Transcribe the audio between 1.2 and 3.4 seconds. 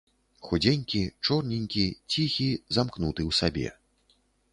чорненькі, ціхі, замкнуты ў